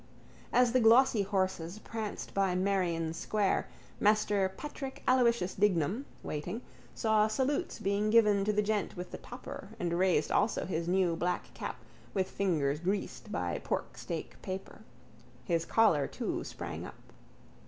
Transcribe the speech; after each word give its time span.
As 0.51 0.71
the 0.71 0.79
glossy 0.79 1.21
horses 1.21 1.77
pranced 1.77 2.33
by 2.33 2.55
Merrion 2.55 3.13
square 3.13 3.67
Master 3.99 4.49
Patrick 4.49 5.03
Aloysius 5.07 5.53
Dignam, 5.53 6.07
waiting, 6.23 6.63
saw 6.95 7.27
salutes 7.27 7.77
being 7.77 8.09
given 8.09 8.43
to 8.45 8.51
the 8.51 8.63
gent 8.63 8.97
with 8.97 9.11
the 9.11 9.19
topper 9.19 9.69
and 9.79 9.93
raised 9.99 10.31
also 10.31 10.65
his 10.65 10.87
new 10.87 11.15
black 11.15 11.53
cap 11.53 11.75
with 12.15 12.31
fingers 12.31 12.79
greased 12.79 13.31
by 13.31 13.61
porksteak 13.63 14.41
paper. 14.41 14.79
His 15.45 15.65
collar 15.65 16.07
too 16.07 16.43
sprang 16.45 16.83
up. 16.83 17.03